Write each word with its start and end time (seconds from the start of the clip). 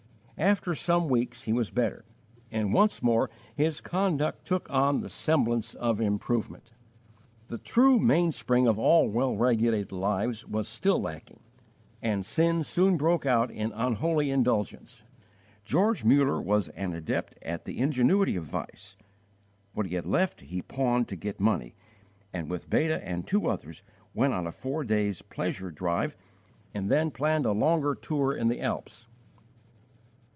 After 0.37 0.73
some 0.73 1.07
weeks 1.07 1.43
he 1.43 1.53
was 1.53 1.69
better, 1.69 2.03
and 2.51 2.73
once 2.73 3.03
more 3.03 3.29
his 3.55 3.79
conduct 3.79 4.43
took 4.43 4.67
on 4.71 5.01
the 5.01 5.07
semblance 5.07 5.75
of 5.75 6.01
improvement. 6.01 6.71
The 7.47 7.59
true 7.59 7.99
mainspring 7.99 8.65
of 8.65 8.79
all 8.79 9.07
well 9.07 9.35
regulated 9.35 9.91
lives 9.91 10.43
was 10.47 10.67
still 10.67 10.99
lacking, 10.99 11.41
and 12.01 12.25
sin 12.25 12.63
soon 12.63 12.97
broke 12.97 13.23
out 13.23 13.51
in 13.51 13.71
unholy 13.73 14.31
indulgence. 14.31 15.03
George 15.63 16.03
Muller 16.03 16.41
was 16.41 16.69
an 16.69 16.93
adept 16.93 17.37
at 17.43 17.65
the 17.65 17.77
ingenuity 17.77 18.35
of 18.35 18.45
vice. 18.45 18.97
What 19.73 19.85
he 19.85 19.93
had 19.93 20.07
left 20.07 20.41
he 20.41 20.63
pawned 20.63 21.07
to 21.09 21.15
get 21.15 21.39
money, 21.39 21.75
and 22.33 22.49
with 22.49 22.67
Beta 22.67 23.07
and 23.07 23.27
two 23.27 23.45
others 23.47 23.83
went 24.15 24.33
on 24.33 24.47
a 24.47 24.51
four 24.51 24.83
days' 24.83 25.21
pleasure 25.21 25.69
drive, 25.69 26.17
and 26.73 26.89
then 26.89 27.11
planned 27.11 27.45
a 27.45 27.51
longer 27.51 27.93
tour 27.93 28.33
in 28.35 28.47
the 28.47 28.59
Alps. 28.59 29.05